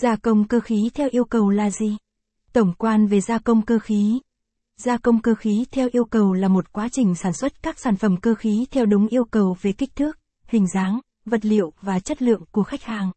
Gia 0.00 0.16
công 0.16 0.44
cơ 0.44 0.60
khí 0.60 0.90
theo 0.94 1.08
yêu 1.12 1.24
cầu 1.24 1.50
là 1.50 1.70
gì? 1.70 1.96
Tổng 2.52 2.72
quan 2.78 3.06
về 3.06 3.20
gia 3.20 3.38
công 3.38 3.62
cơ 3.62 3.78
khí. 3.78 4.20
Gia 4.76 4.96
công 4.96 5.22
cơ 5.22 5.34
khí 5.34 5.64
theo 5.70 5.88
yêu 5.92 6.04
cầu 6.04 6.32
là 6.32 6.48
một 6.48 6.72
quá 6.72 6.88
trình 6.92 7.14
sản 7.14 7.32
xuất 7.32 7.62
các 7.62 7.78
sản 7.78 7.96
phẩm 7.96 8.16
cơ 8.16 8.34
khí 8.34 8.66
theo 8.70 8.86
đúng 8.86 9.08
yêu 9.08 9.24
cầu 9.24 9.56
về 9.62 9.72
kích 9.72 9.96
thước, 9.96 10.18
hình 10.46 10.66
dáng, 10.74 11.00
vật 11.24 11.44
liệu 11.44 11.72
và 11.80 12.00
chất 12.00 12.22
lượng 12.22 12.44
của 12.50 12.62
khách 12.62 12.82
hàng. 12.82 13.10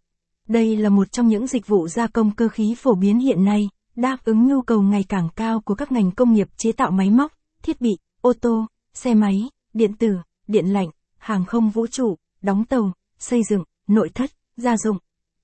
Đây 0.47 0.77
là 0.77 0.89
một 0.89 1.11
trong 1.11 1.27
những 1.27 1.47
dịch 1.47 1.67
vụ 1.67 1.87
gia 1.87 2.07
công 2.07 2.31
cơ 2.31 2.47
khí 2.47 2.75
phổ 2.77 2.95
biến 2.95 3.19
hiện 3.19 3.43
nay, 3.43 3.69
đáp 3.95 4.17
ứng 4.25 4.47
nhu 4.47 4.61
cầu 4.61 4.81
ngày 4.81 5.05
càng 5.09 5.29
cao 5.35 5.61
của 5.61 5.75
các 5.75 5.91
ngành 5.91 6.11
công 6.11 6.33
nghiệp 6.33 6.47
chế 6.57 6.71
tạo 6.71 6.91
máy 6.91 7.09
móc, 7.09 7.33
thiết 7.63 7.81
bị, 7.81 7.91
ô 8.21 8.33
tô, 8.33 8.65
xe 8.93 9.13
máy, 9.13 9.49
điện 9.73 9.93
tử, 9.93 10.17
điện 10.47 10.65
lạnh, 10.65 10.89
hàng 11.17 11.45
không 11.45 11.69
vũ 11.69 11.87
trụ, 11.87 12.15
đóng 12.41 12.65
tàu, 12.65 12.93
xây 13.19 13.41
dựng, 13.49 13.63
nội 13.87 14.09
thất, 14.09 14.31
gia 14.57 14.77
dụng. 14.77 14.97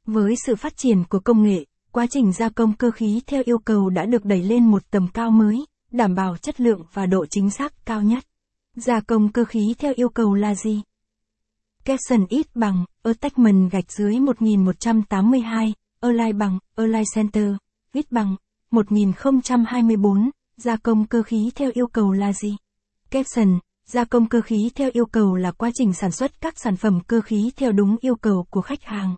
Với 0.05 0.35
sự 0.45 0.55
phát 0.55 0.77
triển 0.77 1.03
của 1.09 1.19
công 1.19 1.43
nghệ, 1.43 1.65
quá 1.91 2.07
trình 2.09 2.33
gia 2.33 2.49
công 2.49 2.73
cơ 2.73 2.91
khí 2.91 3.21
theo 3.27 3.43
yêu 3.45 3.57
cầu 3.57 3.89
đã 3.89 4.05
được 4.05 4.25
đẩy 4.25 4.43
lên 4.43 4.65
một 4.71 4.83
tầm 4.91 5.07
cao 5.13 5.31
mới, 5.31 5.65
đảm 5.91 6.15
bảo 6.15 6.37
chất 6.37 6.61
lượng 6.61 6.81
và 6.93 7.05
độ 7.05 7.25
chính 7.25 7.49
xác 7.49 7.85
cao 7.85 8.01
nhất. 8.01 8.23
Gia 8.75 8.99
công 8.99 9.31
cơ 9.31 9.45
khí 9.45 9.61
theo 9.77 9.93
yêu 9.95 10.09
cầu 10.09 10.33
là 10.33 10.55
gì? 10.55 10.81
Capson 11.85 12.25
ít 12.29 12.47
bằng, 12.55 12.85
attachment 13.03 13.71
gạch 13.71 13.91
dưới 13.91 14.19
1182, 14.19 15.73
align 16.01 16.37
bằng, 16.37 16.59
align 16.75 17.03
center, 17.15 17.53
ít 17.93 18.11
bằng, 18.11 18.35
1024, 18.71 20.29
gia 20.57 20.75
công 20.75 21.07
cơ 21.07 21.23
khí 21.23 21.51
theo 21.55 21.71
yêu 21.73 21.87
cầu 21.87 22.11
là 22.11 22.33
gì? 22.33 22.57
Capson, 23.11 23.59
gia 23.85 24.05
công 24.05 24.29
cơ 24.29 24.41
khí 24.41 24.69
theo 24.75 24.89
yêu 24.93 25.05
cầu 25.05 25.35
là 25.35 25.51
quá 25.51 25.69
trình 25.73 25.93
sản 25.93 26.11
xuất 26.11 26.41
các 26.41 26.53
sản 26.57 26.75
phẩm 26.75 26.99
cơ 27.07 27.21
khí 27.21 27.51
theo 27.55 27.71
đúng 27.71 27.95
yêu 28.01 28.15
cầu 28.15 28.45
của 28.49 28.61
khách 28.61 28.83
hàng. 28.83 29.15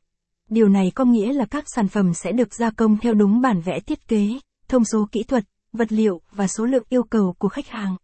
Điều 0.50 0.70
này 0.70 0.92
có 0.96 1.06
nghĩa 1.06 1.34
là 1.34 1.46
các 1.46 1.64
sản 1.76 1.88
phẩm 1.88 2.14
sẽ 2.14 2.32
được 2.32 2.54
gia 2.54 2.70
công 2.70 2.98
theo 2.98 3.14
đúng 3.14 3.42
bản 3.42 3.62
vẽ 3.62 3.80
thiết 3.80 4.08
kế, 4.08 4.40
thông 4.68 4.86
số 4.86 5.08
kỹ 5.12 5.24
thuật, 5.24 5.44
vật 5.74 5.92
liệu 5.92 6.22
và 6.32 6.48
số 6.48 6.66
lượng 6.66 6.84
yêu 6.90 7.04
cầu 7.04 7.36
của 7.40 7.50
khách 7.50 7.68
hàng. 7.68 7.96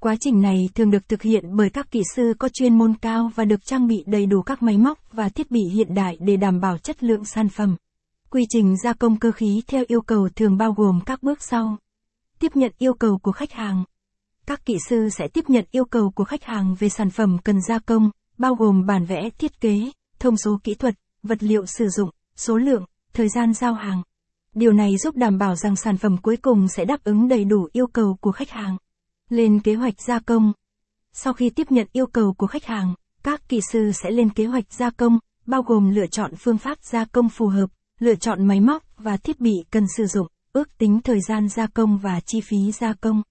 Quá 0.00 0.16
trình 0.20 0.42
này 0.42 0.68
thường 0.74 0.90
được 0.90 1.08
thực 1.08 1.22
hiện 1.22 1.56
bởi 1.56 1.70
các 1.70 1.90
kỹ 1.90 2.02
sư 2.14 2.34
có 2.38 2.48
chuyên 2.48 2.78
môn 2.78 2.94
cao 2.94 3.30
và 3.34 3.44
được 3.44 3.64
trang 3.64 3.86
bị 3.86 4.04
đầy 4.06 4.26
đủ 4.26 4.42
các 4.42 4.62
máy 4.62 4.78
móc 4.78 4.98
và 5.12 5.28
thiết 5.28 5.50
bị 5.50 5.60
hiện 5.72 5.94
đại 5.94 6.16
để 6.20 6.36
đảm 6.36 6.60
bảo 6.60 6.78
chất 6.78 7.02
lượng 7.02 7.24
sản 7.24 7.48
phẩm. 7.48 7.76
Quy 8.30 8.44
trình 8.48 8.76
gia 8.84 8.92
công 8.92 9.18
cơ 9.18 9.32
khí 9.32 9.62
theo 9.66 9.84
yêu 9.88 10.00
cầu 10.00 10.28
thường 10.36 10.56
bao 10.56 10.72
gồm 10.72 11.00
các 11.06 11.22
bước 11.22 11.42
sau. 11.42 11.76
Tiếp 12.38 12.56
nhận 12.56 12.72
yêu 12.78 12.94
cầu 12.94 13.18
của 13.18 13.32
khách 13.32 13.52
hàng. 13.52 13.84
Các 14.46 14.64
kỹ 14.64 14.76
sư 14.88 15.08
sẽ 15.08 15.28
tiếp 15.28 15.44
nhận 15.48 15.64
yêu 15.70 15.84
cầu 15.84 16.10
của 16.10 16.24
khách 16.24 16.44
hàng 16.44 16.74
về 16.78 16.88
sản 16.88 17.10
phẩm 17.10 17.36
cần 17.44 17.56
gia 17.68 17.78
công, 17.78 18.10
bao 18.38 18.54
gồm 18.54 18.86
bản 18.86 19.04
vẽ 19.04 19.30
thiết 19.38 19.60
kế, 19.60 19.90
thông 20.18 20.36
số 20.36 20.60
kỹ 20.64 20.74
thuật, 20.74 20.94
vật 21.26 21.42
liệu 21.42 21.66
sử 21.66 21.88
dụng, 21.88 22.10
số 22.36 22.56
lượng, 22.56 22.84
thời 23.12 23.28
gian 23.28 23.54
giao 23.54 23.74
hàng. 23.74 24.02
Điều 24.54 24.72
này 24.72 24.96
giúp 24.96 25.16
đảm 25.16 25.38
bảo 25.38 25.56
rằng 25.56 25.76
sản 25.76 25.96
phẩm 25.96 26.16
cuối 26.22 26.36
cùng 26.36 26.68
sẽ 26.68 26.84
đáp 26.84 27.04
ứng 27.04 27.28
đầy 27.28 27.44
đủ 27.44 27.68
yêu 27.72 27.86
cầu 27.86 28.16
của 28.20 28.32
khách 28.32 28.50
hàng. 28.50 28.76
Lên 29.28 29.60
kế 29.60 29.74
hoạch 29.74 30.00
gia 30.00 30.18
công. 30.18 30.52
Sau 31.12 31.32
khi 31.32 31.50
tiếp 31.50 31.66
nhận 31.70 31.86
yêu 31.92 32.06
cầu 32.06 32.34
của 32.38 32.46
khách 32.46 32.64
hàng, 32.64 32.94
các 33.22 33.48
kỹ 33.48 33.60
sư 33.72 33.92
sẽ 33.92 34.10
lên 34.10 34.30
kế 34.30 34.46
hoạch 34.46 34.72
gia 34.72 34.90
công, 34.90 35.18
bao 35.46 35.62
gồm 35.62 35.90
lựa 35.94 36.06
chọn 36.06 36.32
phương 36.38 36.58
pháp 36.58 36.78
gia 36.82 37.04
công 37.04 37.28
phù 37.28 37.46
hợp, 37.46 37.70
lựa 37.98 38.14
chọn 38.14 38.46
máy 38.46 38.60
móc 38.60 38.82
và 38.98 39.16
thiết 39.16 39.40
bị 39.40 39.52
cần 39.70 39.84
sử 39.96 40.06
dụng, 40.06 40.26
ước 40.52 40.78
tính 40.78 41.00
thời 41.04 41.20
gian 41.20 41.48
gia 41.48 41.66
công 41.66 41.98
và 41.98 42.20
chi 42.20 42.40
phí 42.40 42.72
gia 42.72 42.92
công. 42.92 43.22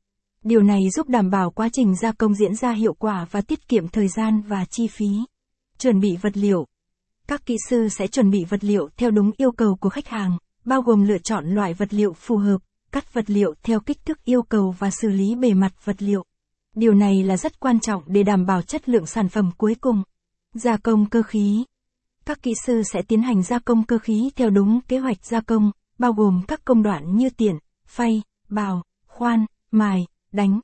Điều 0.44 0.62
này 0.62 0.82
giúp 0.90 1.09
đảm 1.09 1.30
bảo 1.30 1.52
quá 1.52 1.70
trình 1.74 1.96
gia 1.96 2.12
công 2.12 2.34
diễn 2.34 2.56
ra 2.56 2.72
hiệu 2.72 2.94
quả 2.94 3.26
và 3.32 3.42
tiết 3.42 3.68
kiệm 3.68 3.88
thời 3.88 4.08
gian 4.08 4.42
và 4.42 4.66
chi 4.66 4.88
phí. 4.88 5.08
Chuẩn 5.78 6.00
bị 6.00 6.18
vật 6.22 6.38
liệu. 6.38 6.66
Các 7.28 7.45
kỹ 7.45 7.56
sư 7.70 7.90
sẽ 7.90 8.08
chuẩn 8.08 8.30
bị 8.30 8.45
vật 8.50 8.64
liệu 8.64 8.90
theo 8.98 9.12
đúng 9.12 9.31
yêu 9.38 9.52
cầu 9.52 9.76
của 9.76 9.90
khách 9.90 10.08
hàng, 10.08 10.38
bao 10.66 10.81
gồm 10.81 11.08
lựa 11.08 11.18
chọn 11.18 11.45
loại 11.45 11.73
vật 11.73 11.94
liệu 11.94 12.14
phù 12.14 12.38
hợp, 12.38 12.58
cắt 12.92 13.14
vật 13.14 13.30
liệu 13.30 13.54
theo 13.64 13.80
kích 13.80 14.06
thước 14.06 14.26
yêu 14.26 14.42
cầu 14.44 14.76
và 14.80 14.92
xử 14.92 15.09
lý 15.09 15.36
bề 15.36 15.53
mặt 15.53 15.86
vật 15.86 16.02
liệu. 16.02 16.26
Điều 16.76 16.94
này 16.94 17.23
là 17.23 17.38
rất 17.38 17.59
quan 17.59 17.80
trọng 17.80 18.03
để 18.06 18.23
đảm 18.23 18.46
bảo 18.46 18.62
chất 18.62 18.90
lượng 18.90 19.06
sản 19.06 19.30
phẩm 19.30 19.52
cuối 19.58 19.75
cùng. 19.81 20.03
Gia 20.53 20.78
công 20.78 21.09
cơ 21.09 21.22
khí. 21.22 21.66
Các 22.25 22.44
kỹ 22.44 22.53
sư 22.66 22.81
sẽ 22.94 23.02
tiến 23.02 23.22
hành 23.22 23.44
gia 23.44 23.59
công 23.59 23.84
cơ 23.84 23.97
khí 23.97 24.31
theo 24.36 24.50
đúng 24.50 24.81
kế 24.88 25.00
hoạch 25.00 25.25
gia 25.25 25.42
công, 25.42 25.72
bao 25.97 26.13
gồm 26.13 26.42
các 26.47 26.66
công 26.66 26.84
đoạn 26.84 27.16
như 27.16 27.30
tiện, 27.30 27.56
phay, 27.88 28.22
bào, 28.50 28.84
khoan, 29.07 29.46
mài, 29.72 30.07
đánh, 30.31 30.59